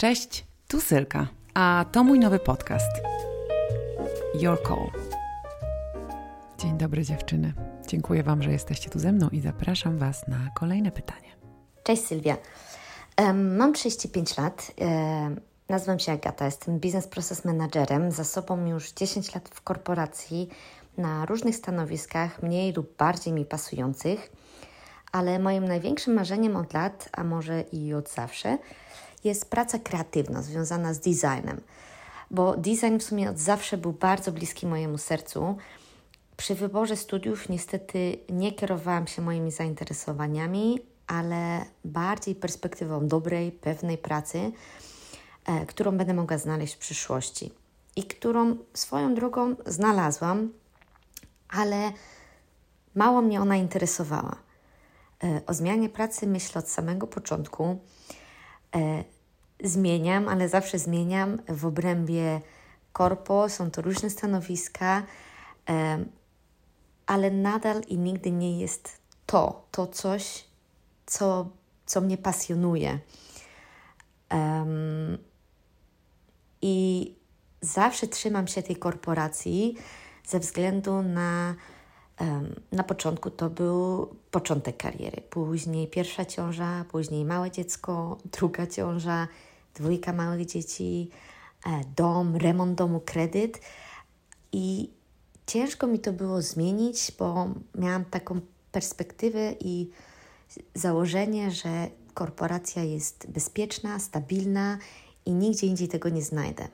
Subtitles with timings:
[0.00, 2.90] Cześć, tu Sylka, a to mój nowy podcast.
[4.34, 4.90] Your Call.
[6.58, 7.52] Dzień dobry dziewczyny.
[7.88, 11.28] Dziękuję Wam, że jesteście tu ze mną i zapraszam Was na kolejne pytanie.
[11.82, 12.36] Cześć Sylwia.
[13.18, 14.72] Um, mam 35 lat.
[14.78, 16.44] Um, nazywam się Agata.
[16.44, 18.12] Jestem biznes process managerem.
[18.12, 20.48] Za sobą już 10 lat w korporacji
[20.98, 24.32] na różnych stanowiskach, mniej lub bardziej mi pasujących.
[25.12, 28.58] Ale moim największym marzeniem od lat, a może i od zawsze,
[29.24, 31.60] jest praca kreatywna związana z designem.
[32.30, 35.56] Bo design w sumie od zawsze był bardzo bliski mojemu sercu.
[36.36, 44.52] Przy wyborze studiów niestety nie kierowałam się moimi zainteresowaniami, ale bardziej perspektywą dobrej, pewnej pracy,
[45.46, 47.52] e, którą będę mogła znaleźć w przyszłości
[47.96, 50.52] i którą swoją drogą znalazłam,
[51.48, 51.92] ale
[52.94, 54.36] mało mnie ona interesowała.
[55.24, 57.78] E, o zmianie pracy myślę od samego początku.
[58.76, 59.04] E,
[59.64, 62.40] zmieniam, ale zawsze zmieniam w obrębie
[62.92, 65.02] korpo, są to różne stanowiska,
[65.68, 66.04] e,
[67.06, 70.44] ale nadal i nigdy nie jest to, to coś,
[71.06, 71.50] co,
[71.86, 72.98] co mnie pasjonuje.
[76.62, 77.14] I
[77.60, 79.76] zawsze trzymam się tej korporacji
[80.26, 81.54] ze względu na
[82.72, 89.28] na początku to był początek kariery, później pierwsza ciąża, później małe dziecko, druga ciąża,
[89.74, 91.10] dwójka małych dzieci,
[91.66, 93.60] e, dom, remont domu, kredyt.
[94.52, 94.90] I
[95.46, 98.40] ciężko mi to było zmienić, bo miałam taką
[98.72, 99.90] perspektywę i
[100.74, 104.78] założenie, że korporacja jest bezpieczna, stabilna
[105.26, 106.68] i nigdzie indziej tego nie znajdę.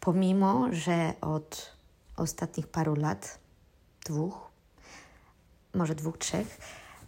[0.00, 1.76] Pomimo, że od
[2.16, 3.38] ostatnich paru lat,
[4.06, 4.49] dwóch,
[5.74, 6.58] może dwóch, trzech,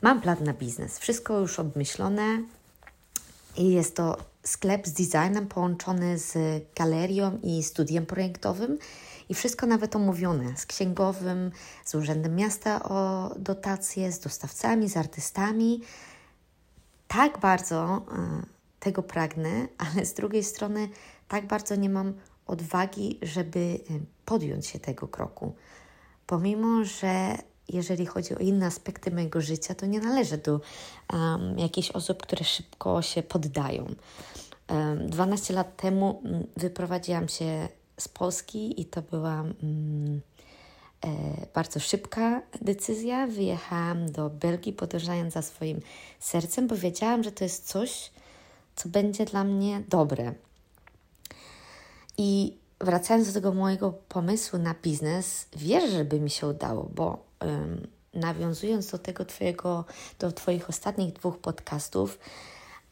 [0.03, 0.99] mam plan na biznes.
[0.99, 2.43] Wszystko już obmyślone
[3.57, 6.35] i jest to sklep z designem połączony z
[6.75, 8.79] galerią i studiem projektowym
[9.29, 11.51] i wszystko nawet omówione z księgowym,
[11.85, 15.81] z Urzędem Miasta o dotacje, z dostawcami, z artystami.
[17.09, 18.47] Tak bardzo y,
[18.81, 20.89] tego pragnę, ale z drugiej strony
[21.29, 22.15] tak bardzo nie mam
[22.47, 23.81] odwagi, żeby y,
[24.25, 25.55] podjąć się tego kroku.
[26.27, 27.39] Pomimo, że
[27.69, 30.61] jeżeli chodzi o inne aspekty mojego życia, to nie należę do
[31.13, 33.95] um, jakichś osób, które szybko się poddają.
[34.69, 37.69] Um, 12 lat temu um, wyprowadziłam się
[37.99, 40.21] z Polski i to była um,
[41.05, 41.09] e,
[41.55, 43.27] bardzo szybka decyzja.
[43.27, 45.81] Wyjechałam do Belgii, podążając za swoim
[46.21, 48.11] sercem, bo wiedziałam, że to jest coś,
[48.77, 50.35] co będzie dla mnie dobre.
[52.19, 57.32] I wracając do tego mojego pomysłu na biznes, wierzę, że by mi się udało, bo
[58.15, 59.85] nawiązując do tego twojego,
[60.19, 62.19] do Twoich ostatnich dwóch podcastów,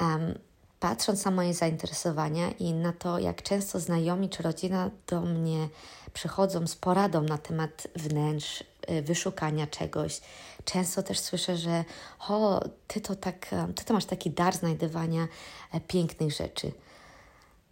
[0.00, 0.38] um,
[0.80, 5.68] patrząc na moje zainteresowania i na to, jak często znajomi czy rodzina do mnie
[6.12, 10.20] przychodzą z poradą na temat wnętrz, y, wyszukania czegoś.
[10.64, 11.84] Często też słyszę, że
[12.28, 15.28] o, ty to tak, ty to masz taki dar znajdywania
[15.72, 16.72] e, pięknych rzeczy.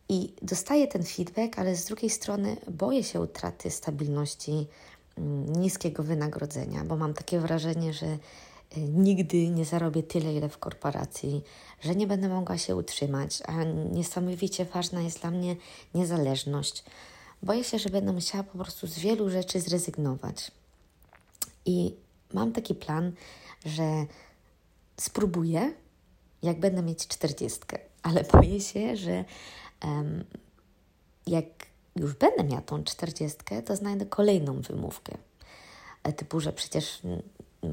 [0.09, 4.67] I dostaję ten feedback, ale z drugiej strony boję się utraty stabilności
[5.57, 8.19] niskiego wynagrodzenia, bo mam takie wrażenie, że y,
[8.81, 11.43] nigdy nie zarobię tyle, ile w korporacji,
[11.81, 15.57] że nie będę mogła się utrzymać, a niesamowicie ważna jest dla mnie
[15.95, 16.85] niezależność.
[17.43, 20.51] Boję się, że będę musiała po prostu z wielu rzeczy zrezygnować.
[21.67, 21.95] I
[22.35, 23.13] mam taki plan,
[23.67, 24.07] że
[24.97, 25.73] spróbuję,
[26.43, 29.25] jak będę mieć czterdziestkę, ale boję się, że
[31.27, 31.47] jak
[32.01, 35.19] już będę miała tą czterdziestkę, to znajdę kolejną wymówkę.
[36.03, 37.03] E, typu, że przecież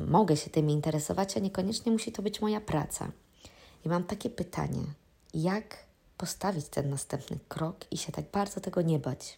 [0.08, 3.12] mogę się tym interesować, a niekoniecznie musi to być moja praca.
[3.86, 4.84] I mam takie pytanie:
[5.34, 5.78] jak
[6.18, 9.38] postawić ten następny krok i się tak bardzo tego nie bać?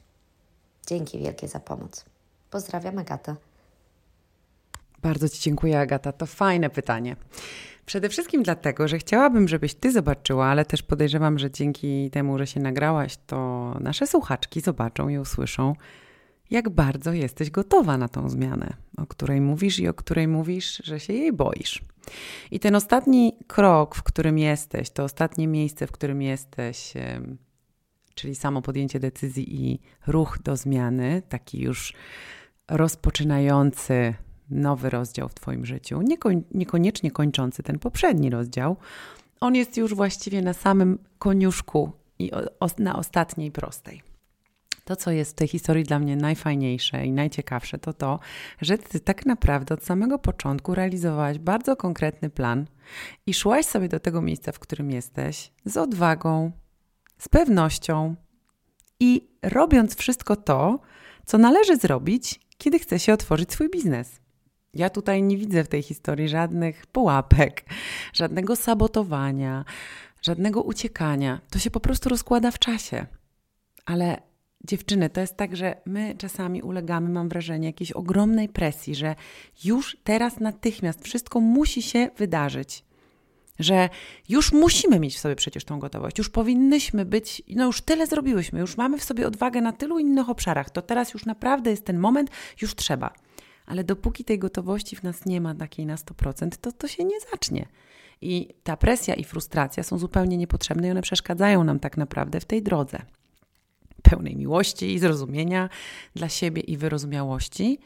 [0.88, 2.06] Dzięki wielkie za pomoc.
[2.52, 3.36] Pozdrawiam, Agata.
[5.02, 6.12] Bardzo Ci dziękuję, Agata.
[6.12, 7.16] To fajne pytanie.
[7.88, 12.48] Przede wszystkim dlatego, że chciałabym, żebyś ty zobaczyła, ale też podejrzewam, że dzięki temu, że
[12.48, 15.74] się nagrałaś, to nasze słuchaczki zobaczą i usłyszą,
[16.50, 21.00] jak bardzo jesteś gotowa na tą zmianę, o której mówisz i o której mówisz, że
[21.00, 21.82] się jej boisz.
[22.52, 26.94] I ten ostatni krok, w którym jesteś, to ostatnie miejsce, w którym jesteś,
[28.16, 31.94] czyli samo podjęcie decyzji i ruch do zmiany, taki już
[32.68, 34.14] rozpoczynający
[34.50, 36.02] nowy rozdział w Twoim życiu,
[36.52, 38.78] niekoniecznie kończący ten poprzedni rozdział,
[39.40, 44.02] on jest już właściwie na samym koniuszku i o, na ostatniej prostej.
[44.86, 48.20] To, co jest w tej historii dla mnie najfajniejsze i najciekawsze, to to,
[48.62, 52.66] że ty tak naprawdę od samego początku realizowałaś bardzo konkretny plan
[53.26, 56.52] i szłaś sobie do tego miejsca, w którym jesteś, z odwagą
[57.18, 58.16] z pewnością
[59.00, 60.80] i robiąc wszystko to,
[61.26, 64.20] co należy zrobić, kiedy chce się otworzyć swój biznes.
[64.74, 67.66] Ja tutaj nie widzę w tej historii żadnych pułapek,
[68.14, 69.66] żadnego sabotowania,
[70.22, 71.42] żadnego uciekania.
[71.50, 73.06] To się po prostu rozkłada w czasie.
[73.86, 74.22] Ale
[74.64, 79.16] dziewczyny, to jest tak, że my czasami ulegamy, mam wrażenie, jakiejś ogromnej presji, że
[79.64, 82.84] już teraz natychmiast wszystko musi się wydarzyć.
[83.60, 83.90] Że
[84.30, 88.60] już musimy mieć w sobie przecież tą gotowość, już powinnyśmy być, no już tyle zrobiłyśmy,
[88.60, 92.00] już mamy w sobie odwagę na tylu innych obszarach, to teraz już naprawdę jest ten
[92.00, 92.30] moment,
[92.62, 93.14] już trzeba.
[93.68, 97.20] Ale dopóki tej gotowości w nas nie ma takiej na 100%, to to się nie
[97.32, 97.66] zacznie.
[98.22, 102.46] I ta presja i frustracja są zupełnie niepotrzebne i one przeszkadzają nam tak naprawdę w
[102.46, 103.02] tej drodze
[104.04, 105.70] pełnej miłości i zrozumienia
[106.16, 107.80] dla siebie i wyrozumiałości,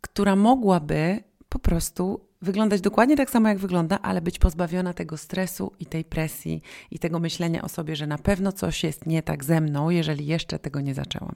[0.00, 5.72] która mogłaby po prostu wyglądać dokładnie tak samo, jak wygląda, ale być pozbawiona tego stresu
[5.80, 9.44] i tej presji i tego myślenia o sobie, że na pewno coś jest nie tak
[9.44, 11.34] ze mną, jeżeli jeszcze tego nie zaczęłam.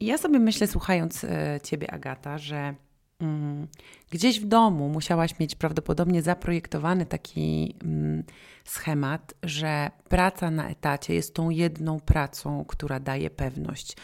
[0.00, 2.74] Ja sobie myślę, słuchając e, Ciebie, Agata, że
[3.20, 3.68] mm,
[4.10, 8.24] gdzieś w domu musiałaś mieć prawdopodobnie zaprojektowany taki mm,
[8.64, 13.96] schemat, że praca na etacie jest tą jedną pracą, która daje pewność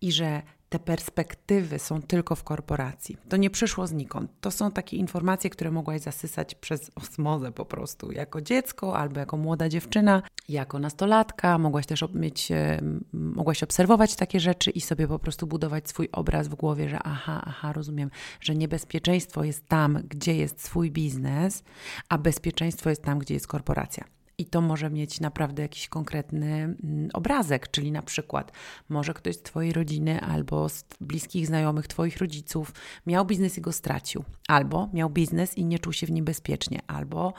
[0.00, 3.16] i że te perspektywy są tylko w korporacji.
[3.28, 4.30] To nie przyszło znikąd.
[4.40, 8.12] To są takie informacje, które mogłaś zasysać przez osmozę po prostu.
[8.12, 11.58] Jako dziecko albo jako młoda dziewczyna, jako nastolatka.
[11.58, 12.80] Mogłaś też mieć, e,
[13.12, 17.42] mogłaś obserwować takie rzeczy i sobie po prostu budować swój obraz w głowie, że aha,
[17.46, 18.10] aha, rozumiem,
[18.40, 21.62] że niebezpieczeństwo jest tam, gdzie jest swój biznes,
[22.08, 24.04] a bezpieczeństwo jest tam, gdzie jest korporacja.
[24.42, 28.52] I to może mieć naprawdę jakiś konkretny mm, obrazek, czyli na przykład
[28.88, 32.72] może ktoś z Twojej rodziny albo z bliskich znajomych Twoich rodziców
[33.06, 36.80] miał biznes i go stracił, albo miał biznes i nie czuł się w nim bezpiecznie,
[36.86, 37.32] albo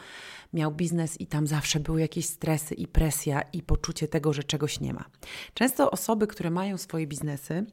[0.54, 4.80] miał biznes i tam zawsze były jakieś stresy i presja i poczucie tego, że czegoś
[4.80, 5.06] nie ma.
[5.54, 7.66] Często osoby, które mają swoje biznesy,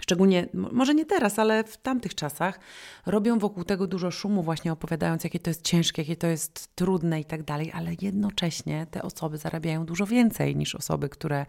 [0.00, 2.60] Szczególnie, może nie teraz, ale w tamtych czasach
[3.06, 7.20] robią wokół tego dużo szumu, właśnie opowiadając, jakie to jest ciężkie, jakie to jest trudne
[7.20, 11.46] i tak dalej, ale jednocześnie te osoby zarabiają dużo więcej niż osoby, które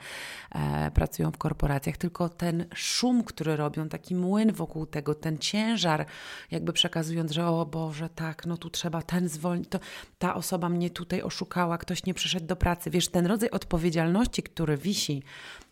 [0.51, 1.97] e, pracują w korporacjach.
[1.97, 6.05] Tylko ten szum, który robią, taki młyn wokół tego, ten ciężar,
[6.51, 9.79] jakby przekazując, że o Boże, tak, no tu trzeba ten zwolnić, to
[10.19, 12.89] ta osoba mnie tutaj oszukała, ktoś nie przyszedł do pracy.
[12.89, 15.23] Wiesz, ten rodzaj odpowiedzialności, który wisi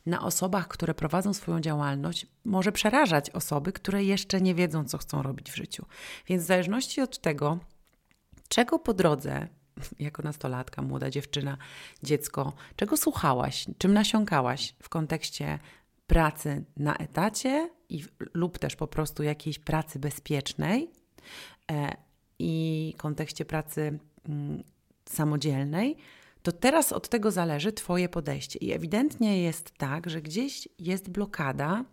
[0.06, 5.22] na osobach, które prowadzą swoją działalność, może przerażać osoby, które jeszcze nie wiedzą, co chcą
[5.22, 5.86] robić w życiu.
[6.28, 7.60] Więc w zależności od tego,
[8.48, 9.48] czego po drodze,
[10.00, 11.58] jako nastolatka, młoda dziewczyna,
[12.04, 15.60] dziecko, czego słuchałaś, czym nasiąkałaś w kontekście
[16.08, 18.04] pracy na etacie i,
[18.34, 20.92] lub też po prostu jakiejś pracy bezpiecznej
[21.72, 21.98] e,
[22.40, 24.00] i kontekście pracy
[24.30, 24.64] mm,
[25.10, 25.98] samodzielnej,
[26.46, 28.60] to teraz od tego zależy Twoje podejście.
[28.60, 31.86] I ewidentnie jest tak, że gdzieś jest blokada.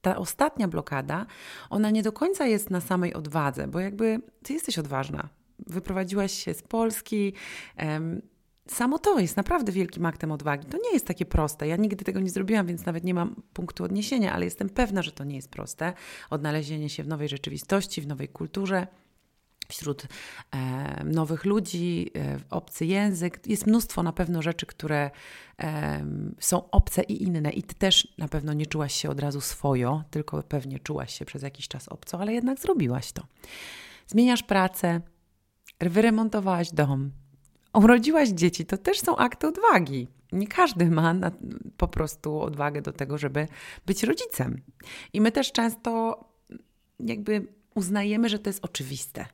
[0.00, 1.26] Ta ostatnia blokada,
[1.70, 5.28] ona nie do końca jest na samej odwadze, bo jakby ty jesteś odważna.
[5.66, 7.32] Wyprowadziłaś się z Polski.
[8.68, 10.66] Samo to jest naprawdę wielkim aktem odwagi.
[10.66, 11.68] To nie jest takie proste.
[11.68, 15.12] Ja nigdy tego nie zrobiłam, więc nawet nie mam punktu odniesienia, ale jestem pewna, że
[15.12, 15.92] to nie jest proste.
[16.30, 18.86] Odnalezienie się w nowej rzeczywistości, w nowej kulturze
[19.68, 20.06] wśród
[20.50, 23.46] e, nowych ludzi, e, obcy język.
[23.46, 25.10] Jest mnóstwo na pewno rzeczy, które
[25.62, 26.04] e,
[26.40, 27.50] są obce i inne.
[27.50, 31.24] I ty też na pewno nie czułaś się od razu swojo, tylko pewnie czułaś się
[31.24, 33.22] przez jakiś czas obco, ale jednak zrobiłaś to.
[34.06, 35.00] Zmieniasz pracę,
[35.80, 37.10] wyremontowałaś dom,
[37.74, 38.66] urodziłaś dzieci.
[38.66, 40.08] To też są akty odwagi.
[40.32, 41.30] Nie każdy ma na,
[41.76, 43.48] po prostu odwagę do tego, żeby
[43.86, 44.60] być rodzicem.
[45.12, 46.20] I my też często
[47.00, 49.26] jakby uznajemy, że to jest oczywiste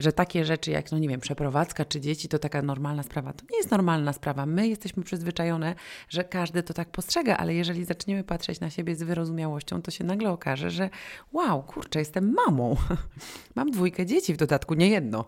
[0.00, 3.32] że takie rzeczy jak, no nie wiem, przeprowadzka czy dzieci to taka normalna sprawa.
[3.32, 4.46] To nie jest normalna sprawa.
[4.46, 5.74] My jesteśmy przyzwyczajone,
[6.08, 10.04] że każdy to tak postrzega, ale jeżeli zaczniemy patrzeć na siebie z wyrozumiałością, to się
[10.04, 10.90] nagle okaże, że
[11.32, 12.76] wow, kurczę, jestem mamą.
[13.54, 15.24] Mam dwójkę dzieci, w dodatku nie jedno.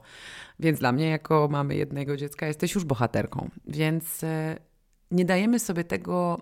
[0.60, 3.50] Więc dla mnie, jako mamy jednego dziecka, jesteś już bohaterką.
[3.66, 4.56] Więc e,
[5.10, 6.40] nie dajemy sobie tego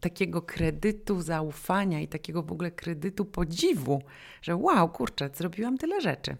[0.00, 4.02] takiego kredytu zaufania i takiego w ogóle kredytu podziwu,
[4.42, 6.36] że wow, kurczę, zrobiłam tyle rzeczy.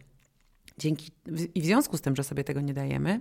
[0.80, 1.10] Dzięki,
[1.54, 3.20] I w związku z tym, że sobie tego nie dajemy,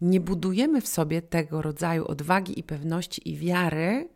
[0.00, 4.08] nie budujemy w sobie tego rodzaju odwagi i pewności i wiary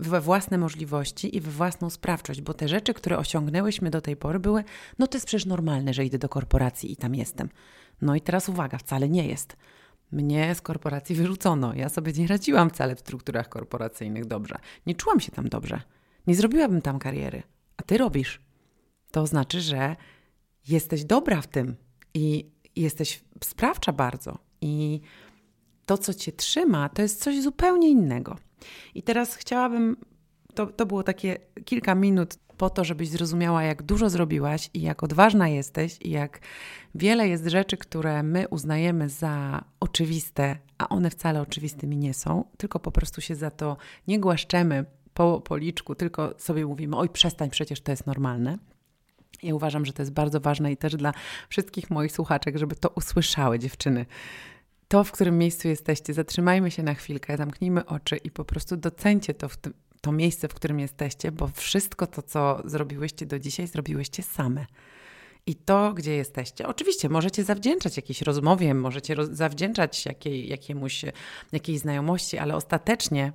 [0.00, 4.40] we własne możliwości i we własną sprawczość, bo te rzeczy, które osiągnęłyśmy do tej pory,
[4.40, 4.64] były,
[4.98, 7.48] no to jest przecież normalne, że idę do korporacji i tam jestem.
[8.02, 9.56] No i teraz uwaga, wcale nie jest.
[10.12, 11.74] Mnie z korporacji wyrzucono.
[11.74, 14.58] Ja sobie nie radziłam wcale w strukturach korporacyjnych dobrze.
[14.86, 15.82] Nie czułam się tam dobrze.
[16.26, 17.42] Nie zrobiłabym tam kariery.
[17.76, 18.40] A ty robisz.
[19.10, 19.96] To znaczy, że
[20.68, 21.76] jesteś dobra w tym
[22.14, 24.38] i jesteś sprawcza bardzo.
[24.60, 25.00] I
[25.86, 28.36] to, co cię trzyma, to jest coś zupełnie innego.
[28.94, 29.96] I teraz chciałabym,
[30.54, 35.02] to, to było takie kilka minut po to, żebyś zrozumiała, jak dużo zrobiłaś i jak
[35.02, 36.40] odważna jesteś, i jak
[36.94, 42.80] wiele jest rzeczy, które my uznajemy za oczywiste, a one wcale oczywistymi nie są, tylko
[42.80, 43.76] po prostu się za to
[44.08, 48.58] nie głaszczemy po policzku, tylko sobie mówimy: Oj, przestań, przecież to jest normalne.
[49.42, 51.12] Ja uważam, że to jest bardzo ważne i też dla
[51.48, 54.06] wszystkich moich słuchaczek, żeby to usłyszały dziewczyny.
[54.88, 59.34] To, w którym miejscu jesteście, zatrzymajmy się na chwilkę, zamknijmy oczy i po prostu docencie
[59.34, 64.22] to, tym, to miejsce, w którym jesteście, bo wszystko to, co zrobiłyście do dzisiaj, zrobiłyście
[64.22, 64.66] same.
[65.46, 71.04] I to, gdzie jesteście, oczywiście możecie zawdzięczać jakiejś rozmowie, możecie roz zawdzięczać jakiej, jakiemuś,
[71.52, 73.32] jakiejś znajomości, ale ostatecznie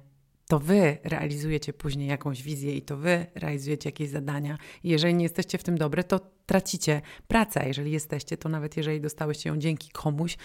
[0.48, 4.58] to wy realizujecie później jakąś wizję i to wy realizujecie jakieś zadania.
[4.84, 7.68] I jeżeli nie jesteście w tym dobre, to tracicie pracę.
[7.68, 10.38] Jeżeli jesteście, to nawet jeżeli dostałyście ją dzięki komuś,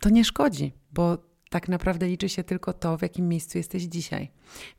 [0.00, 1.18] to nie szkodzi, bo
[1.50, 4.30] tak naprawdę liczy się tylko to, w jakim miejscu jesteś dzisiaj.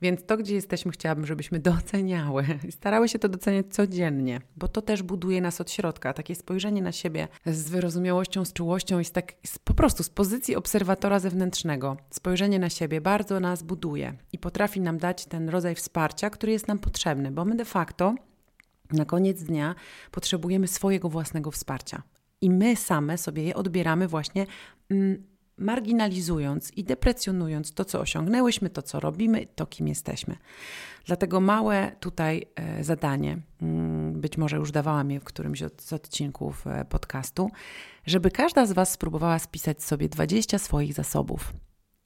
[0.02, 2.46] Więc to, gdzie jesteśmy, chciałabym, żebyśmy doceniały.
[2.70, 6.14] Starały się to doceniać codziennie, bo to też buduje nas od środka.
[6.14, 10.10] Takie spojrzenie na siebie z wyrozumiałością, z czułością i z tak, z, po prostu z
[10.10, 11.98] pozycji obserwatora zewnętrznego.
[12.10, 16.68] Spojrzenie na siebie bardzo nas buduje i potrafi nam dać ten rodzaj wsparcia, który jest
[16.68, 18.16] nam potrzebny, bo my de facto
[18.92, 19.76] na koniec dnia
[20.12, 22.04] potrzebujemy swojego własnego wsparcia.
[22.42, 24.46] I my same sobie je odbieramy właśnie.
[25.58, 30.38] Marginalizując i deprecjonując to, co osiągnęłyśmy, to, co robimy, to, kim jesteśmy.
[31.06, 36.68] Dlatego małe tutaj e, zadanie, mm, być może już dawałam je w którymś z odcinków
[36.68, 37.50] e, podcastu,
[38.06, 41.54] żeby każda z Was spróbowała spisać sobie 20 swoich zasobów.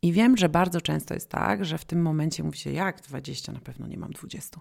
[0.01, 3.51] I wiem, że bardzo często jest tak, że w tym momencie mówi się, jak 20,
[3.51, 4.60] na pewno nie mam 20.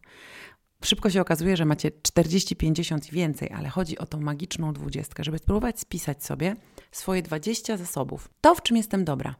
[0.84, 5.24] Szybko się okazuje, że macie 40, 50 i więcej, ale chodzi o tą magiczną dwudziestkę,
[5.24, 6.56] żeby spróbować spisać sobie
[6.92, 8.28] swoje 20 zasobów.
[8.40, 9.34] To, w czym jestem dobra.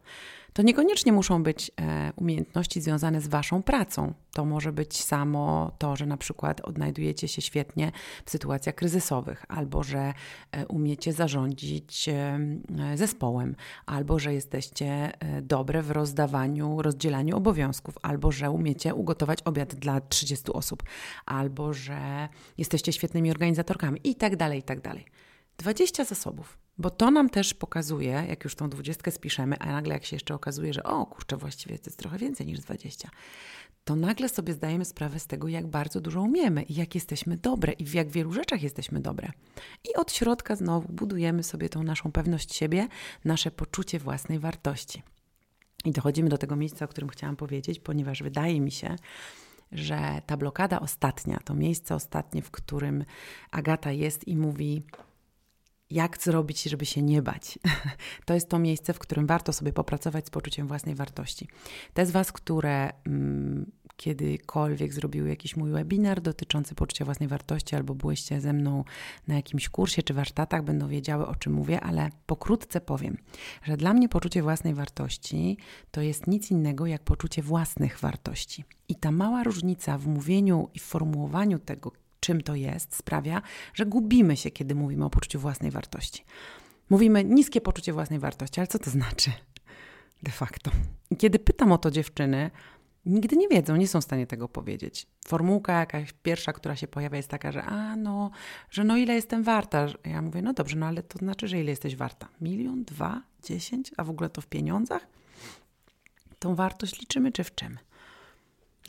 [0.53, 4.15] To niekoniecznie muszą być e, umiejętności związane z Waszą pracą.
[4.33, 7.93] To może być samo to, że na przykład odnajdujecie się świetnie
[8.25, 10.15] w sytuacjach kryzysowych, albo że
[10.53, 12.39] e, umiecie zarządzić e,
[12.95, 20.01] zespołem, albo że jesteście dobre w rozdawaniu, rozdzielaniu obowiązków, albo że umiecie ugotować obiad dla
[20.01, 20.83] 30 osób,
[21.27, 22.29] albo że
[22.59, 25.05] jesteście świetnymi organizatorkami i tak dalej, i tak dalej.
[25.61, 26.59] 20 zasobów.
[26.79, 30.35] Bo to nam też pokazuje, jak już tą dwudziestkę spiszemy, a nagle jak się jeszcze
[30.35, 33.11] okazuje, że o kurczę, właściwie to jest trochę więcej niż 20,
[33.85, 37.73] to nagle sobie zdajemy sprawę z tego, jak bardzo dużo umiemy i jak jesteśmy dobre
[37.73, 39.31] i w jak wielu rzeczach jesteśmy dobre.
[39.85, 42.89] I od środka znowu budujemy sobie tą naszą pewność siebie,
[43.25, 45.03] nasze poczucie własnej wartości.
[45.85, 48.97] I dochodzimy do tego miejsca, o którym chciałam powiedzieć, ponieważ wydaje mi się,
[49.73, 53.05] że ta blokada ostatnia, to miejsce ostatnie, w którym
[53.51, 54.83] Agata jest i mówi:
[55.91, 57.59] jak zrobić, żeby się nie bać.
[58.25, 61.49] To jest to miejsce, w którym warto sobie popracować z poczuciem własnej wartości.
[61.95, 67.95] Te z Was, które mm, kiedykolwiek zrobiły jakiś mój webinar dotyczący poczucia własnej wartości, albo
[67.95, 68.85] byłyście ze mną
[69.29, 73.17] na jakimś kursie czy warsztatach, będą wiedziały, o czym mówię, ale pokrótce powiem,
[73.63, 75.59] że dla mnie poczucie własnej wartości
[75.91, 78.65] to jest nic innego jak poczucie własnych wartości.
[78.89, 83.43] I ta mała różnica w mówieniu i w formułowaniu tego, czym to jest, sprawia,
[83.75, 86.25] że gubimy się, kiedy mówimy o poczuciu własnej wartości.
[86.91, 89.31] Mówimy niskie poczucie własnej wartości, ale co to znaczy
[90.23, 90.71] de facto?
[91.19, 92.51] Kiedy pytam o to dziewczyny,
[93.07, 95.07] nigdy nie wiedzą, nie są w stanie tego powiedzieć.
[95.27, 98.31] Formułka jakaś pierwsza, która się pojawia, jest taka, że a no,
[98.71, 99.87] że no ile jestem warta.
[100.05, 102.29] Ja mówię, no dobrze, no ale to znaczy, że ile jesteś warta?
[102.41, 105.07] Milion, dwa, dziesięć, a w ogóle to w pieniądzach?
[106.39, 107.79] Tą wartość liczymy czy w czym?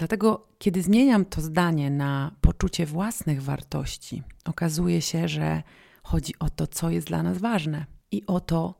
[0.01, 5.63] Dlatego, kiedy zmieniam to zdanie na poczucie własnych wartości, okazuje się, że
[6.03, 8.75] chodzi o to, co jest dla nas ważne i o to,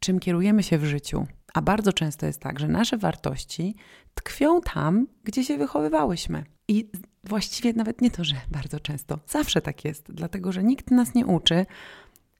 [0.00, 1.26] czym kierujemy się w życiu.
[1.54, 3.74] A bardzo często jest tak, że nasze wartości
[4.14, 6.44] tkwią tam, gdzie się wychowywałyśmy.
[6.68, 6.90] I
[7.24, 11.26] właściwie nawet nie to, że bardzo często, zawsze tak jest, dlatego że nikt nas nie
[11.26, 11.66] uczy,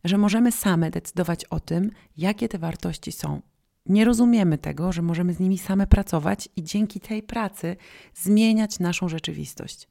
[0.05, 3.43] że możemy same decydować o tym, jakie te wartości są
[3.87, 7.77] nie rozumiemy tego, że możemy z nimi same pracować i dzięki tej pracy
[8.15, 9.89] zmieniać naszą rzeczywistość.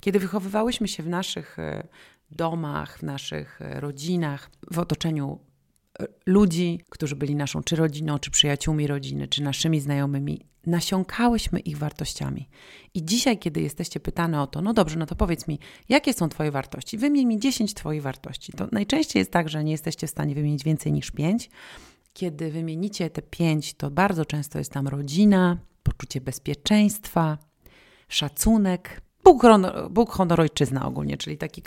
[0.00, 1.88] Kiedy wychowywałyśmy się w naszych e,
[2.30, 5.38] domach, w naszych e, rodzinach, w otoczeniu
[6.00, 11.78] e, ludzi, którzy byli naszą czy rodziną, czy przyjaciółmi rodziny, czy naszymi znajomymi, nasiąkałyśmy ich
[11.78, 12.48] wartościami.
[12.94, 16.28] I dzisiaj, kiedy jesteście pytane o to, no dobrze, no to powiedz mi, jakie są
[16.28, 16.98] Twoje wartości?
[16.98, 18.52] Wymień mi 10 Twoich wartości.
[18.52, 21.50] To najczęściej jest tak, że nie jesteście w stanie wymienić więcej niż 5,
[22.20, 27.38] kiedy wymienicie te pięć, to bardzo często jest tam rodzina, poczucie bezpieczeństwa,
[28.08, 29.42] szacunek, Bóg,
[29.90, 31.62] Bóg honor, ojczyzna ogólnie, czyli taki.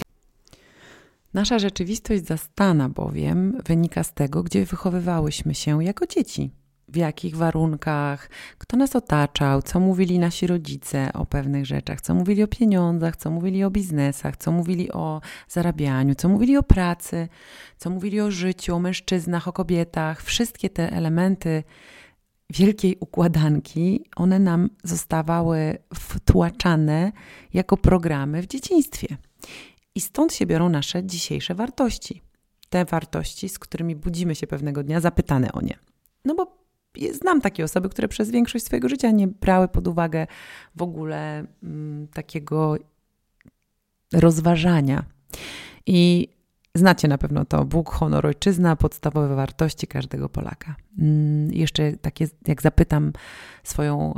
[1.34, 6.52] Nasza rzeczywistość zastana bowiem wynika z tego, gdzie wychowywałyśmy się jako dzieci.
[6.88, 12.44] W jakich warunkach, kto nas otaczał, co mówili nasi rodzice o pewnych rzeczach, co mówili
[12.44, 17.28] o pieniądzach, co mówili o biznesach, co mówili o zarabianiu, co mówili o pracy,
[17.78, 20.24] co mówili o życiu, o mężczyznach, o kobietach.
[20.24, 21.64] Wszystkie te elementy
[22.50, 27.12] wielkiej układanki, one nam zostawały wtłaczane
[27.54, 29.18] jako programy w dzieciństwie.
[29.96, 32.22] I stąd się biorą nasze dzisiejsze wartości.
[32.70, 35.78] Te wartości, z którymi budzimy się pewnego dnia zapytane o nie.
[36.26, 36.63] No bo
[37.14, 40.28] znam takie osoby, które przez większość swojego życia nie brały pod uwagę
[40.76, 42.78] w ogóle mm, takiego
[44.14, 45.06] rozważania.
[45.86, 46.28] I
[46.76, 50.76] znacie na pewno to Bóg, honor, ojczyzna, podstawowe wartości każdego Polaka.
[51.00, 53.14] Mm, jeszcze takie, jak zapytam
[53.64, 54.14] swoją.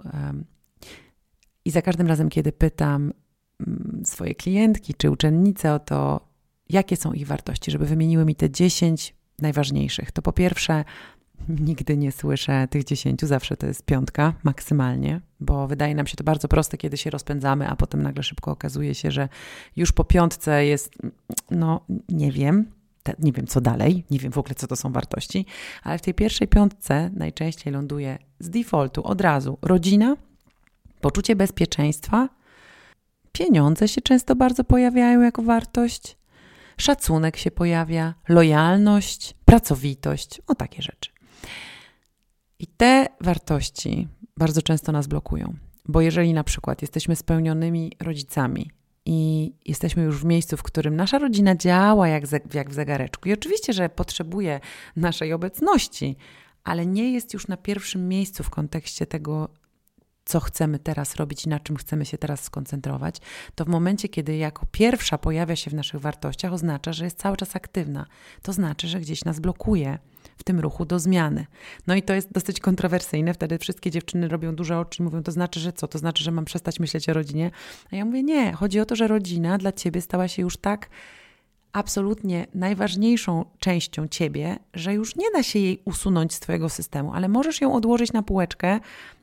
[1.65, 3.13] I za każdym razem, kiedy pytam
[3.67, 6.27] mm, swoje klientki czy uczennice o to,
[6.70, 10.86] jakie są ich wartości, żeby wymieniły mi te 10 najważniejszych, to po pierwsze
[11.50, 16.24] Nigdy nie słyszę tych dziesięciu, zawsze to jest piątka maksymalnie, bo wydaje nam się to
[16.24, 19.30] bardzo proste, kiedy się rozpędzamy, a potem nagle szybko okazuje się, że
[19.75, 20.94] już po piątce jest,
[21.51, 22.72] no nie wiem,
[23.20, 25.46] nie wiem co dalej, nie wiem w ogóle co to są wartości,
[25.84, 30.15] ale w tej pierwszej piątce najczęściej ląduje z defaultu od razu rodzina,
[31.01, 32.30] poczucie bezpieczeństwa,
[33.32, 36.18] pieniądze się często bardzo pojawiają jako wartość,
[36.77, 41.14] szacunek się pojawia, lojalność, pracowitość, o takie rzeczy.
[42.65, 44.07] I te wartości
[44.38, 45.53] bardzo często nas blokują,
[45.88, 48.72] bo jeżeli na przykład jesteśmy spełnionymi rodzicami
[49.05, 53.34] i jesteśmy już w miejscu, w którym nasza rodzina działa jak, jak w zegareczku, i
[53.34, 54.60] oczywiście, że potrzebuje
[54.95, 56.15] naszej obecności,
[56.63, 59.50] ale nie jest już na pierwszym miejscu w kontekście tego,
[60.25, 63.15] co chcemy teraz robić na czym chcemy się teraz skoncentrować,
[63.55, 67.38] to w momencie, kiedy jako pierwsza pojawia się w naszych wartościach, oznacza, że jest cały
[67.38, 68.05] czas aktywna.
[68.41, 70.00] To znaczy, że gdzieś nas blokuje
[70.38, 71.46] w tym ruchu do zmiany.
[71.88, 73.34] No i to jest dosyć kontrowersyjne.
[73.34, 75.88] Wtedy wszystkie dziewczyny robią duże oczy i mówią, to znaczy, że co?
[75.88, 77.51] To znaczy, że mam przestać myśleć o rodzinie?
[77.91, 78.53] A ja mówię, nie.
[78.53, 80.89] Chodzi o to, że rodzina dla ciebie stała się już tak
[81.76, 87.28] absolutnie najważniejszą częścią ciebie, że już nie da się jej usunąć z twojego systemu, ale
[87.28, 88.80] możesz ją odłożyć na półeczkę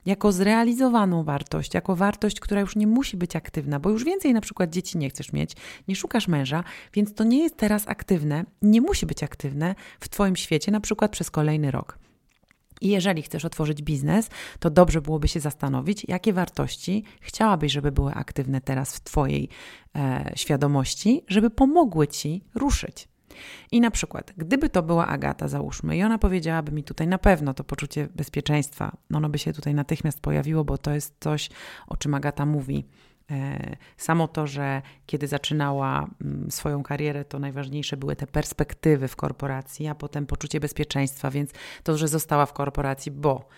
[0.06, 4.40] jako zrealizowaną wartość, jako wartość, która już nie musi być aktywna, bo już więcej na
[4.40, 5.56] przykład dzieci nie chcesz mieć,
[5.88, 10.36] nie szukasz męża, więc to nie jest teraz aktywne, nie musi być aktywne w twoim
[10.36, 12.01] świecie na przykład przez kolejny rok.
[12.82, 18.12] I jeżeli chcesz otworzyć biznes, to dobrze byłoby się zastanowić, jakie wartości chciałabyś, żeby były
[18.12, 19.48] aktywne teraz w Twojej
[19.96, 23.08] e, świadomości, żeby pomogły Ci ruszyć.
[23.72, 27.54] I na przykład, gdyby to była Agata, załóżmy, i ona powiedziałaby mi tutaj na pewno
[27.54, 31.50] to poczucie bezpieczeństwa, ono by się tutaj natychmiast pojawiło, bo to jest coś,
[31.86, 32.84] o czym Agata mówi
[33.96, 39.86] samo to, że kiedy zaczynała mm, swoją karierę, to najważniejsze były te perspektywy w korporacji,
[39.86, 41.50] a potem poczucie bezpieczeństwa, więc
[41.82, 43.48] to, że została w korporacji, bo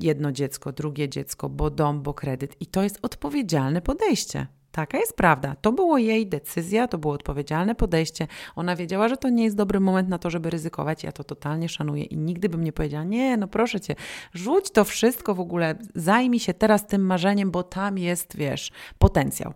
[0.00, 2.56] jedno dziecko, drugie dziecko, bo dom, bo kredyt.
[2.60, 4.46] I to jest odpowiedzialne podejście.
[4.72, 5.56] Taka jest prawda.
[5.60, 8.26] To było jej decyzja, to było odpowiedzialne podejście.
[8.56, 11.04] Ona wiedziała, że to nie jest dobry moment na to, żeby ryzykować.
[11.04, 13.94] Ja to totalnie szanuję i nigdy bym nie powiedziała: Nie, no proszę cię,
[14.34, 19.54] rzuć to wszystko w ogóle, zajmij się teraz tym marzeniem, bo tam jest, wiesz, potencjał.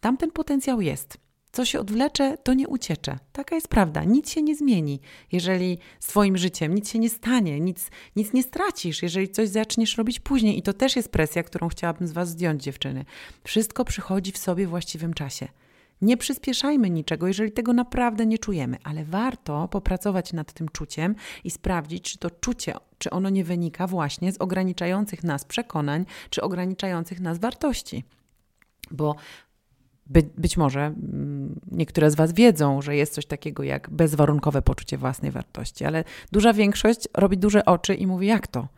[0.00, 1.27] Tam ten potencjał jest.
[1.52, 3.18] Co się odwlecze, to nie uciecze.
[3.32, 4.04] Taka jest prawda.
[4.04, 5.00] Nic się nie zmieni,
[5.32, 9.96] jeżeli z Twoim życiem nic się nie stanie, nic, nic nie stracisz, jeżeli coś zaczniesz
[9.96, 10.58] robić później.
[10.58, 13.04] I to też jest presja, którą chciałabym z Was zdjąć, dziewczyny.
[13.44, 15.48] Wszystko przychodzi w sobie w właściwym czasie.
[16.02, 21.50] Nie przyspieszajmy niczego, jeżeli tego naprawdę nie czujemy, ale warto popracować nad tym czuciem i
[21.50, 27.20] sprawdzić, czy to czucie, czy ono nie wynika właśnie z ograniczających nas przekonań, czy ograniczających
[27.20, 28.04] nas wartości.
[28.90, 29.16] Bo
[30.08, 34.98] by, być może mm, niektóre z Was wiedzą, że jest coś takiego jak bezwarunkowe poczucie
[34.98, 38.68] własnej wartości, ale duża większość robi duże oczy i mówi: Jak to?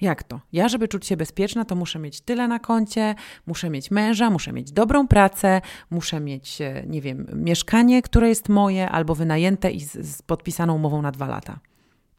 [0.00, 0.40] Jak to?
[0.52, 3.14] Ja, żeby czuć się bezpieczna, to muszę mieć tyle na koncie,
[3.46, 8.48] muszę mieć męża, muszę mieć dobrą pracę, muszę mieć, e, nie wiem, mieszkanie, które jest
[8.48, 11.58] moje, albo wynajęte i z, z podpisaną umową na dwa lata.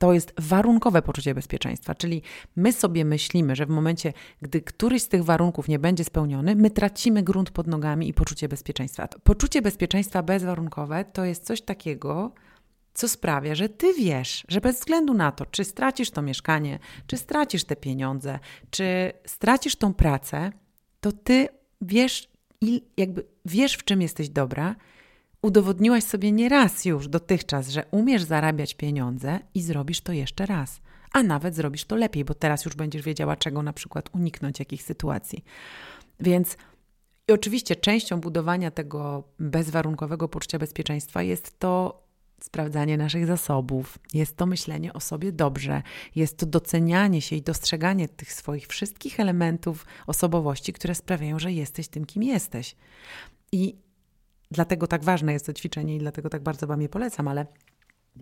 [0.03, 2.21] To jest warunkowe poczucie bezpieczeństwa, czyli
[2.55, 6.71] my sobie myślimy, że w momencie, gdy któryś z tych warunków nie będzie spełniony, my
[6.71, 9.07] tracimy grunt pod nogami i poczucie bezpieczeństwa.
[9.23, 12.33] Poczucie bezpieczeństwa bezwarunkowe to jest coś takiego,
[12.93, 17.17] co sprawia, że ty wiesz, że bez względu na to, czy stracisz to mieszkanie, czy
[17.17, 18.39] stracisz te pieniądze,
[18.69, 20.51] czy stracisz tą pracę,
[21.01, 21.47] to ty
[21.81, 22.29] wiesz,
[22.97, 24.75] jakby wiesz, w czym jesteś dobra
[25.43, 30.81] udowodniłaś sobie nieraz już dotychczas, że umiesz zarabiać pieniądze i zrobisz to jeszcze raz.
[31.13, 34.83] A nawet zrobisz to lepiej, bo teraz już będziesz wiedziała, czego na przykład uniknąć, jakich
[34.83, 35.43] sytuacji.
[36.19, 36.57] Więc
[37.27, 42.03] i oczywiście częścią budowania tego bezwarunkowego poczucia bezpieczeństwa jest to
[42.41, 45.81] sprawdzanie naszych zasobów, jest to myślenie o sobie dobrze,
[46.15, 51.87] jest to docenianie się i dostrzeganie tych swoich wszystkich elementów osobowości, które sprawiają, że jesteś
[51.87, 52.75] tym, kim jesteś.
[53.51, 53.75] I
[54.53, 57.45] dlatego tak ważne jest to ćwiczenie i dlatego tak bardzo Wam je polecam, ale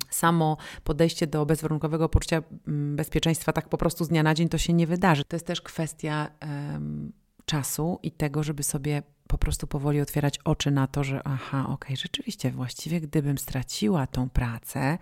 [0.10, 4.58] samo podejście do bezwarunkowego poczucia mm, bezpieczeństwa tak po prostu z dnia na dzień to
[4.58, 5.26] się nie wydarzy.
[5.26, 7.12] To jest też kwestia um,
[7.46, 11.74] czasu i tego, żeby sobie po prostu powoli otwierać oczy na to, że aha, okej,
[11.74, 14.98] okay, rzeczywiście, właściwie gdybym straciła tą pracę,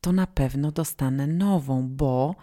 [0.00, 2.34] to na pewno dostanę nową, bo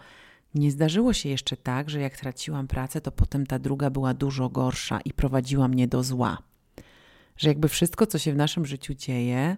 [0.54, 4.48] nie zdarzyło się jeszcze tak, że jak traciłam pracę, to potem ta druga była dużo
[4.48, 6.38] gorsza i prowadziła mnie do zła.
[7.38, 9.56] Że jakby wszystko, co się w naszym życiu dzieje,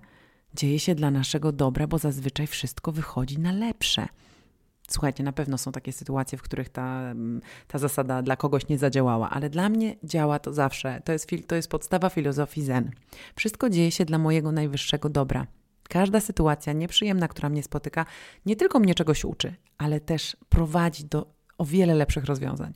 [0.55, 4.09] dzieje się dla naszego dobra, bo zazwyczaj wszystko wychodzi na lepsze.
[4.91, 8.79] Słuchajcie, na pewno są takie sytuacje, w których ta, mm, ta zasada dla kogoś nie
[8.79, 11.03] zadziałała, ale dla mnie działa to zawsze.
[11.05, 12.91] To jest, to jest podstawa filozofii Zen.
[13.37, 15.47] Wszystko dzieje się dla mojego najwyższego dobra.
[15.89, 18.07] Każda sytuacja nieprzyjemna, która mnie spotyka,
[18.47, 22.73] nie tylko mnie czegoś uczy, ale też prowadzi do o wiele lepszych rozwiązań.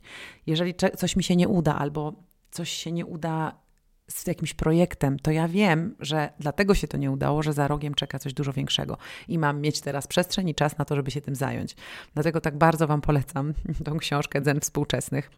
[0.47, 2.13] Jeżeli coś mi się nie uda, albo
[2.51, 3.64] coś się nie uda
[4.07, 7.93] z jakimś projektem, to ja wiem, że dlatego się to nie udało, że za rogiem
[7.93, 11.21] czeka coś dużo większego i mam mieć teraz przestrzeń i czas na to, żeby się
[11.21, 11.75] tym zająć.
[12.13, 13.53] Dlatego tak bardzo Wam polecam
[13.85, 15.31] tą książkę Zen Współczesnych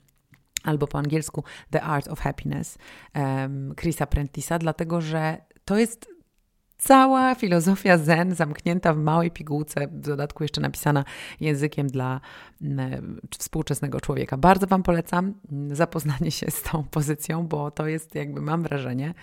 [0.64, 2.78] albo po angielsku The Art of Happiness
[3.16, 6.17] um, Chrisa Prentisa, dlatego że to jest
[6.78, 11.04] cała filozofia zen zamknięta w małej pigułce, w dodatku jeszcze napisana
[11.40, 12.22] językiem dla
[12.62, 14.38] mm, współczesnego człowieka.
[14.38, 15.34] Bardzo Wam polecam
[15.72, 19.14] zapoznanie się z tą pozycją, bo to jest jakby, mam wrażenie,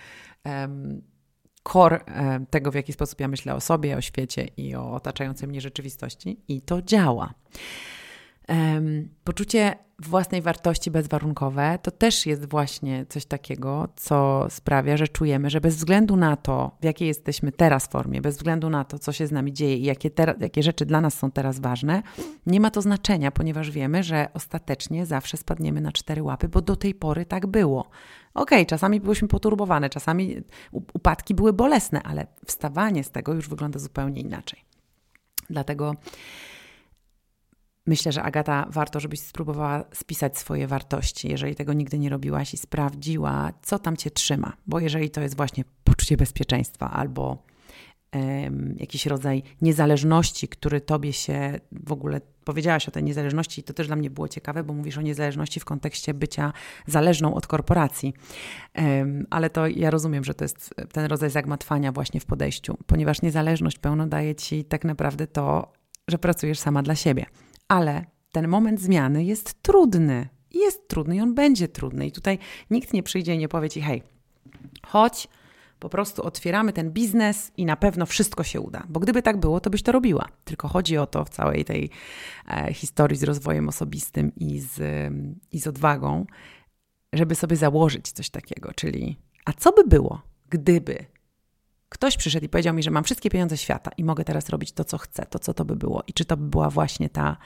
[1.63, 2.03] kor
[2.49, 6.39] tego, w jaki sposób ja myślę o sobie, o świecie i o otaczającej mnie rzeczywistości
[6.47, 7.33] i to działa.
[9.23, 15.61] Poczucie własnej wartości bezwarunkowe to też jest właśnie coś takiego, co sprawia, że czujemy, że
[15.61, 19.27] bez względu na to, w jakiej jesteśmy teraz formie, bez względu na to, co się
[19.27, 22.03] z nami dzieje i jakie, jakie rzeczy dla nas są teraz ważne,
[22.45, 26.75] nie ma to znaczenia, ponieważ wiemy, że ostatecznie zawsze spadniemy na cztery łapy, bo do
[26.75, 27.79] tej pory tak było.
[28.33, 30.37] Okej, okay, czasami byłyśmy poturbowane, czasami
[30.71, 34.59] upadki były bolesne, ale wstawanie z tego już wygląda zupełnie inaczej.
[35.49, 35.95] Dlatego
[37.87, 42.57] Myślę, że Agata, warto, żebyś spróbowała spisać swoje wartości, jeżeli tego nigdy nie robiłaś i
[42.57, 44.53] sprawdziła, co tam cię trzyma.
[44.67, 47.43] Bo jeżeli to jest właśnie poczucie bezpieczeństwa albo
[48.13, 53.87] um, jakiś rodzaj niezależności, który tobie się w ogóle powiedziałaś o tej niezależności, to też
[53.87, 56.53] dla mnie było ciekawe, bo mówisz o niezależności w kontekście bycia
[56.87, 58.13] zależną od korporacji.
[58.75, 63.21] Um, ale to ja rozumiem, że to jest ten rodzaj zagmatwania właśnie w podejściu, ponieważ
[63.21, 65.73] niezależność pełno daje ci tak naprawdę to,
[66.07, 67.25] że pracujesz sama dla siebie
[67.67, 70.29] ale ten moment zmiany jest trudny.
[70.53, 72.07] Jest trudny i on będzie trudny.
[72.07, 74.03] I tutaj nikt nie przyjdzie i nie powie ci, hej,
[74.87, 75.27] chodź,
[75.79, 78.83] po prostu otwieramy ten biznes i na pewno wszystko się uda.
[78.89, 80.27] Bo gdyby tak było, to byś to robiła.
[80.43, 81.89] Tylko chodzi o to w całej tej
[82.47, 84.81] e, historii z rozwojem osobistym i z,
[85.51, 86.25] i z odwagą,
[87.13, 88.71] żeby sobie założyć coś takiego.
[88.75, 91.05] Czyli, a co by było, gdyby
[91.89, 94.83] ktoś przyszedł i powiedział mi, że mam wszystkie pieniądze świata i mogę teraz robić to,
[94.83, 97.37] co chcę, to co to by było i czy to by była właśnie ta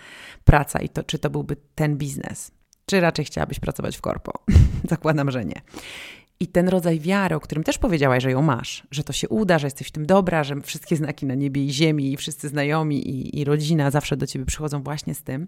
[0.44, 2.52] praca i to, czy to byłby ten biznes,
[2.86, 4.32] czy raczej chciałabyś pracować w korpo?
[4.90, 5.62] Zakładam, że nie.
[6.40, 9.60] I ten rodzaj wiary, o którym też powiedziałaś, że ją masz, że to się uda,
[9.60, 13.10] że jesteś w tym dobra, że wszystkie znaki na niebie i ziemi i wszyscy znajomi
[13.10, 15.48] i, i rodzina zawsze do ciebie przychodzą właśnie z tym,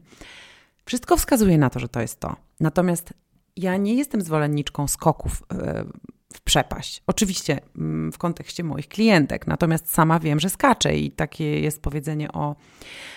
[0.85, 2.35] wszystko wskazuje na to, że to jest to.
[2.59, 3.13] Natomiast
[3.55, 5.85] ja nie jestem zwolenniczką skoków e,
[6.33, 7.03] w przepaść.
[7.07, 12.31] Oczywiście mm, w kontekście moich klientek, natomiast sama wiem, że skaczę i takie jest powiedzenie
[12.31, 12.55] o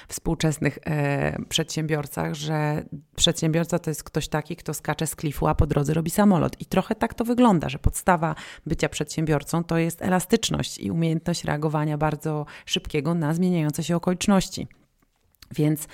[0.09, 2.85] współczesnych e, przedsiębiorcach, że
[3.16, 6.61] przedsiębiorca to jest ktoś taki, kto skacze z klifu, a po drodze robi samolot.
[6.61, 8.35] I trochę tak to wygląda, że podstawa
[8.66, 14.68] bycia przedsiębiorcą to jest elastyczność i umiejętność reagowania bardzo szybkiego na zmieniające się okoliczności.
[15.50, 15.88] Więc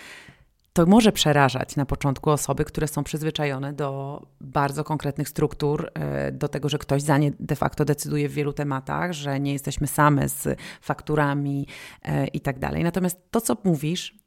[0.72, 6.48] to może przerażać na początku osoby, które są przyzwyczajone do bardzo konkretnych struktur, e, do
[6.48, 10.28] tego, że ktoś za nie de facto decyduje w wielu tematach, że nie jesteśmy same
[10.28, 11.66] z fakturami
[12.02, 12.84] e, i tak dalej.
[12.84, 14.20] Natomiast to, co mówisz,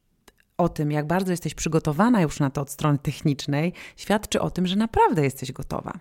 [0.57, 4.67] o tym, jak bardzo jesteś przygotowana już na to od strony technicznej, świadczy o tym,
[4.67, 5.93] że naprawdę jesteś gotowa.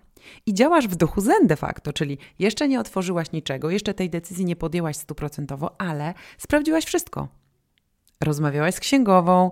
[0.47, 4.45] I działasz w duchu zen de facto, czyli jeszcze nie otworzyłaś niczego, jeszcze tej decyzji
[4.45, 7.29] nie podjęłaś stuprocentowo, ale sprawdziłaś wszystko.
[8.21, 9.51] Rozmawiałaś z księgową,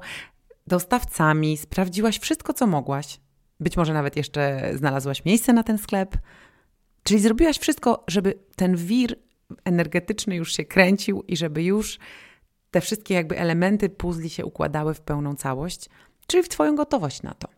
[0.70, 3.20] dostawcami, sprawdziłaś wszystko, co mogłaś.
[3.60, 6.16] Być może nawet jeszcze znalazłaś miejsce na ten sklep.
[7.02, 9.16] Czyli zrobiłaś wszystko, żeby ten wir
[9.64, 11.98] energetyczny już się kręcił i żeby już
[12.70, 15.88] te wszystkie jakby elementy puzli się układały w pełną całość,
[16.26, 17.48] czyli w Twoją gotowość na to.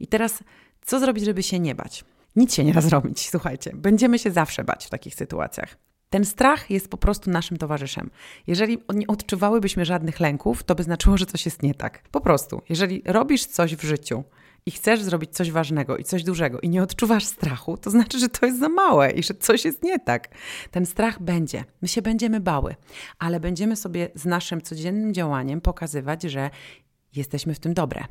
[0.00, 0.44] I teraz,
[0.82, 2.04] co zrobić, żeby się nie bać?
[2.36, 3.70] Nic się nie da zrobić, słuchajcie.
[3.74, 5.76] Będziemy się zawsze bać w takich sytuacjach.
[6.12, 8.10] Ten strach jest po prostu naszym towarzyszem.
[8.46, 12.02] Jeżeli nie odczuwałybyśmy żadnych lęków, to by znaczyło, że coś jest nie tak.
[12.10, 14.24] Po prostu, jeżeli robisz coś w życiu,
[14.66, 18.28] i chcesz zrobić coś ważnego i coś dużego i nie odczuwasz strachu, to znaczy, że
[18.28, 20.28] to jest za małe i że coś jest nie tak.
[20.70, 21.64] Ten strach będzie.
[21.82, 22.74] My się będziemy bały,
[23.18, 26.50] ale będziemy sobie z naszym codziennym działaniem pokazywać, że
[27.16, 28.04] jesteśmy w tym dobre,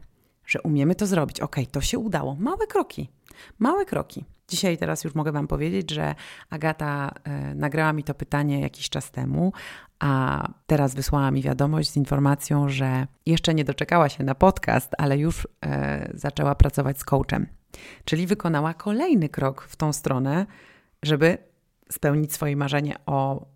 [0.46, 1.40] że umiemy to zrobić.
[1.40, 2.36] Ok, to się udało.
[2.40, 3.10] Małe kroki.
[3.60, 4.26] Małe kroki.
[4.52, 6.16] Dzisiaj teraz już mogę Wam powiedzieć, że
[6.50, 9.54] Agata e, nagrała mi to pytanie jakiś czas temu,
[10.00, 15.18] a teraz wysłała mi wiadomość z informacją, że jeszcze nie doczekała się na podcast, ale
[15.18, 17.48] już e, zaczęła pracować z coachem.
[18.06, 20.46] Czyli wykonała kolejny krok w tą stronę,
[21.04, 21.38] żeby
[21.92, 23.48] spełnić swoje marzenie o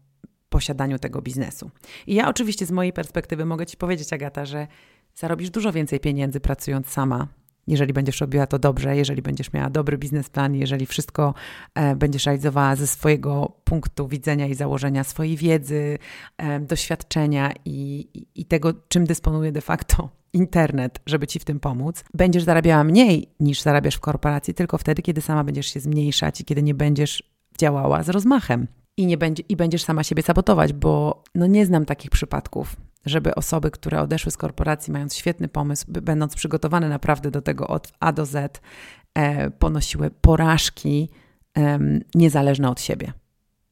[0.49, 1.71] posiadaniu tego biznesu.
[2.07, 4.67] I ja oczywiście z mojej perspektywy mogę Ci powiedzieć, Agata, że
[5.15, 7.27] zarobisz dużo więcej pieniędzy pracując sama
[7.67, 11.33] jeżeli będziesz robiła to dobrze, jeżeli będziesz miała dobry biznesplan, jeżeli wszystko
[11.75, 15.97] e, będziesz realizowała ze swojego punktu widzenia i założenia swojej wiedzy,
[16.37, 22.03] e, doświadczenia i, i tego, czym dysponuje de facto internet, żeby ci w tym pomóc,
[22.13, 26.45] będziesz zarabiała mniej niż zarabiasz w korporacji, tylko wtedy, kiedy sama będziesz się zmniejszać i
[26.45, 27.23] kiedy nie będziesz
[27.59, 28.67] działała z rozmachem.
[28.97, 32.75] I, nie będzie, I będziesz sama siebie sabotować, bo no nie znam takich przypadków
[33.05, 37.91] żeby osoby, które odeszły z korporacji, mając świetny pomysł, będąc przygotowane naprawdę do tego od
[37.99, 38.61] A do Z,
[39.13, 41.09] e, ponosiły porażki
[42.15, 43.13] niezależne od siebie.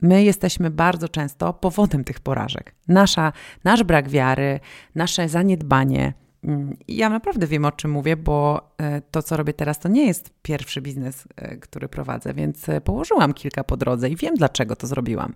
[0.02, 2.76] My jesteśmy bardzo często powodem tych porażek.
[2.88, 4.60] Nasza, nasz brak wiary,
[4.96, 6.14] nasze zaniedbanie.
[6.44, 10.08] Mm, ja naprawdę wiem, o czym mówię, bo e, to, co robię teraz, to nie
[10.08, 14.88] jest pierwszy biznes, e, który prowadzę, więc położyłam kilka po drodze i wiem, dlaczego to
[14.88, 15.34] zrobiłam.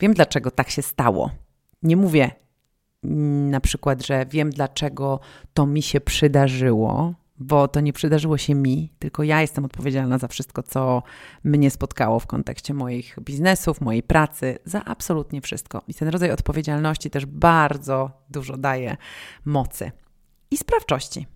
[0.00, 1.30] Wiem, dlaczego tak się stało.
[1.82, 2.30] Nie mówię,
[3.02, 5.20] na przykład, że wiem, dlaczego
[5.54, 10.28] to mi się przydarzyło, bo to nie przydarzyło się mi, tylko ja jestem odpowiedzialna za
[10.28, 11.02] wszystko, co
[11.44, 15.82] mnie spotkało w kontekście moich biznesów, mojej pracy, za absolutnie wszystko.
[15.88, 18.96] I ten rodzaj odpowiedzialności też bardzo dużo daje
[19.44, 19.92] mocy
[20.50, 21.26] i sprawczości.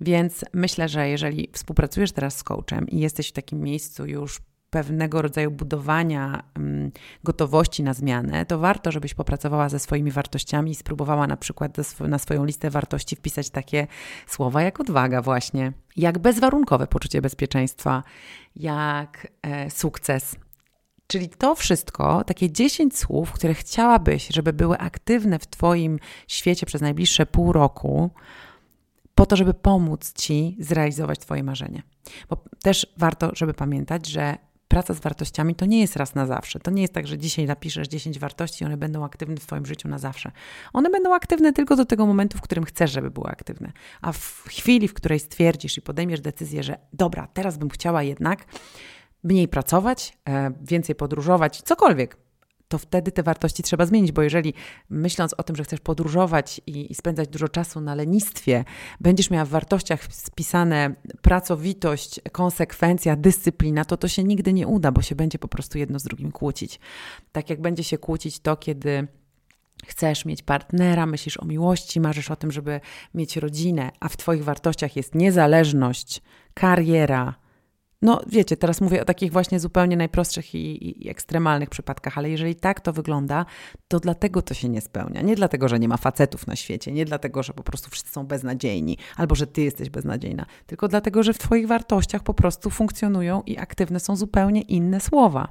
[0.00, 4.40] Więc myślę, że jeżeli współpracujesz teraz z coachem i jesteś w takim miejscu już
[4.72, 6.90] pewnego rodzaju budowania um,
[7.24, 12.18] gotowości na zmianę, to warto, żebyś popracowała ze swoimi wartościami i spróbowała na przykład na
[12.18, 13.86] swoją listę wartości wpisać takie
[14.26, 18.02] słowa jak odwaga właśnie, jak bezwarunkowe poczucie bezpieczeństwa,
[18.56, 20.36] jak e, sukces.
[21.06, 26.80] Czyli to wszystko, takie 10 słów, które chciałabyś, żeby były aktywne w Twoim świecie przez
[26.80, 28.10] najbliższe pół roku,
[29.14, 31.82] po to, żeby pomóc Ci zrealizować Twoje marzenie.
[32.30, 36.60] Bo też warto, żeby pamiętać, że praca z wartościami to nie jest raz na zawsze.
[36.60, 39.66] To nie jest tak, że dzisiaj napiszesz 10 wartości i one będą aktywne w Twoim
[39.66, 40.32] życiu na zawsze.
[40.72, 43.72] One będą aktywne tylko do tego momentu, w którym chcesz, żeby były aktywne.
[44.00, 48.44] A w chwili, w której stwierdzisz i podejmiesz decyzję, że dobra, teraz bym chciała jednak
[49.24, 52.16] mniej pracować, e, więcej podróżować, cokolwiek,
[52.72, 54.54] to wtedy te wartości trzeba zmienić, bo jeżeli
[54.90, 58.64] myśląc o tym, że chcesz podróżować i, i, spędzać dużo czasu na lenistwie,
[59.00, 65.02] będziesz miała w wartościach spisane pracowitość, konsekwencja, dyscyplina, to to się nigdy nie uda, bo
[65.02, 66.80] się będzie po prostu jedno z drugim kłócić.
[67.32, 69.08] Tak jak będzie się kłócić to, kiedy
[69.86, 72.80] chcesz mieć partnera, myślisz o miłości, marzysz o tym, żeby
[73.14, 76.22] mieć rodzinę, a w Twoich wartościach jest niezależność,
[76.54, 77.34] kariera,
[78.02, 82.54] no wiecie, teraz mówię o takich właśnie zupełnie najprostszych i, i, ekstremalnych przypadkach, ale jeżeli
[82.54, 83.46] tak to wygląda,
[83.88, 85.22] to dlatego to się nie spełnia.
[85.22, 88.26] Nie dlatego, że nie ma facetów na świecie, nie dlatego, że po prostu wszyscy są
[88.26, 93.42] beznadziejni, albo że ty jesteś beznadziejna, tylko dlatego, że w twoich wartościach po prostu funkcjonują
[93.46, 95.48] i aktywne są zupełnie inne słowa.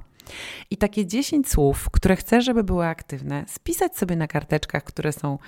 [0.70, 5.38] I takie 10 słów, które chcę, żeby były aktywne, spisać sobie na karteczkach, które są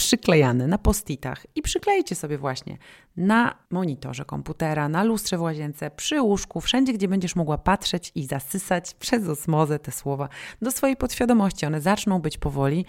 [0.00, 2.78] przyklejane na postitach i przyklejcie sobie właśnie
[3.16, 8.26] na monitorze komputera, na lustrze w łazience, przy łóżku, wszędzie, gdzie będziesz mogła patrzeć i
[8.26, 10.28] zasysać przez osmozę te słowa
[10.62, 11.66] do swojej podświadomości.
[11.66, 12.84] One zaczną być powoli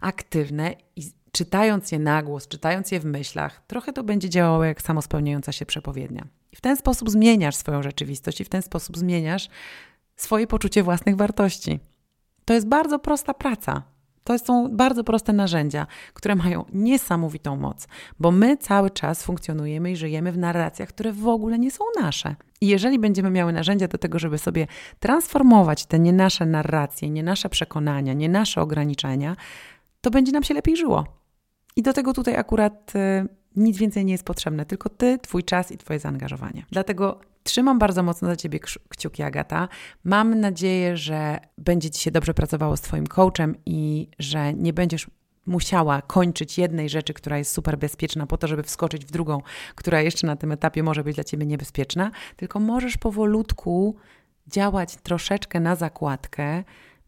[0.00, 4.82] aktywne i czytając je na głos, czytając je w myślach, trochę to będzie działało jak
[4.82, 6.26] samospełniająca się przepowiednia.
[6.52, 9.48] I w ten sposób zmieniasz swoją rzeczywistość i w ten sposób zmieniasz
[10.16, 11.80] swoje poczucie własnych wartości.
[12.44, 13.93] To jest bardzo prosta praca.
[14.24, 17.88] To są bardzo proste narzędzia, które mają niesamowitą moc,
[18.20, 22.36] bo my cały czas funkcjonujemy i żyjemy w narracjach, które w ogóle nie są nasze.
[22.60, 24.66] I jeżeli będziemy miały narzędzia do tego, żeby sobie
[25.00, 29.36] transformować te nie nasze narracje, nie nasze przekonania, nie nasze ograniczenia,
[30.00, 31.04] to będzie nam się lepiej żyło.
[31.76, 35.72] I do tego tutaj akurat y, nic więcej nie jest potrzebne, tylko ty, twój czas
[35.72, 36.66] i twoje zaangażowanie.
[36.70, 39.68] Dlatego Trzymam bardzo mocno za Ciebie kciuki, Agata.
[40.04, 45.06] Mam nadzieję, że będzie Ci się dobrze pracowało z Twoim coachem i że nie będziesz
[45.46, 49.42] musiała kończyć jednej rzeczy, która jest super bezpieczna, po to, żeby wskoczyć w drugą,
[49.74, 53.96] która jeszcze na tym etapie może być dla Ciebie niebezpieczna, tylko możesz powolutku
[54.46, 56.64] działać troszeczkę na zakładkę,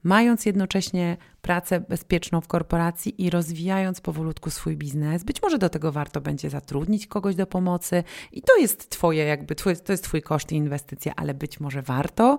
[0.06, 5.24] mając jednocześnie pracę bezpieczną w korporacji i rozwijając powolutku swój biznes.
[5.24, 9.54] Być może do tego warto będzie zatrudnić kogoś do pomocy i to jest Twoje, jakby,
[9.54, 12.38] to jest Twój koszt i inwestycja, ale być może warto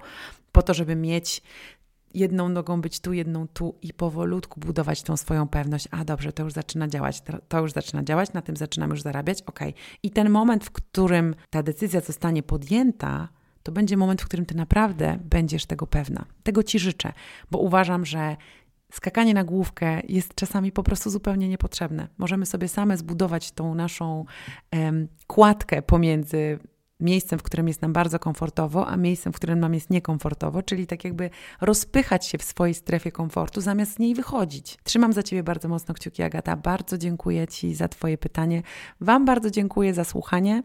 [0.51, 1.41] po to, żeby mieć
[2.13, 5.87] jedną nogą być tu, jedną tu i powolutku budować tą swoją pewność.
[5.91, 9.41] A dobrze, to już zaczyna działać, to już zaczyna działać, na tym zaczynam już zarabiać,
[9.45, 9.59] ok.
[10.03, 13.29] I ten moment, w którym ta decyzja zostanie podjęta,
[13.67, 16.25] to będzie moment, w którym ty naprawdę będziesz tego pewna.
[16.43, 17.13] Tego ci życzę,
[17.51, 18.37] bo uważam, że
[18.91, 22.07] skakanie na główkę jest czasami po prostu zupełnie niepotrzebne.
[22.17, 24.25] Możemy sobie same zbudować tą naszą
[24.71, 26.59] em, kładkę pomiędzy
[26.99, 30.87] miejscem, w którym jest nam bardzo komfortowo, a miejscem, w którym nam jest niekomfortowo, czyli
[30.87, 31.29] tak jakby
[31.61, 34.77] rozpychać się w swojej strefie komfortu, zamiast z niej wychodzić.
[34.83, 36.55] Trzymam za Ciebie bardzo mocno kciuki, Agata.
[36.55, 38.61] Bardzo dziękuję Ci za Twoje pytanie.
[39.01, 40.63] Wam bardzo dziękuję za słuchanie.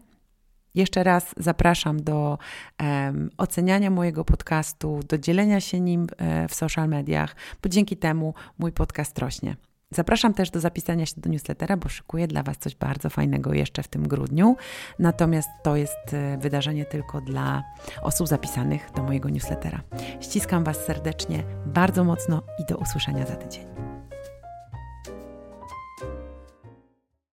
[0.75, 2.37] Jeszcze raz zapraszam do
[2.79, 8.33] um, oceniania mojego podcastu, do dzielenia się nim e, w social mediach, bo dzięki temu
[8.59, 9.55] mój podcast rośnie.
[9.91, 13.83] Zapraszam też do zapisania się do newslettera, bo szykuję dla Was coś bardzo fajnego jeszcze
[13.83, 14.55] w tym grudniu.
[14.99, 17.63] Natomiast to jest e, wydarzenie tylko dla
[18.01, 19.81] osób zapisanych do mojego newslettera.
[20.21, 23.92] Ściskam Was serdecznie, bardzo mocno i do usłyszenia za tydzień.